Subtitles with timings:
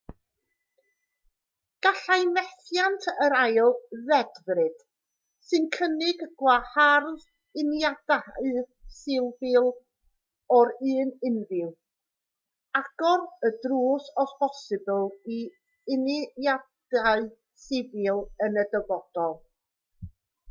[1.85, 3.67] gallai methiant yr ail
[4.05, 4.79] ddedfryd
[5.49, 7.25] sy'n cynnig gwahardd
[7.63, 8.63] uniadau
[9.01, 9.69] sifil
[10.61, 11.69] o'r un rhyw
[12.81, 15.37] agor y drws o bosibl i
[15.97, 17.29] uniadau
[17.67, 19.39] sifil yn y dyfodol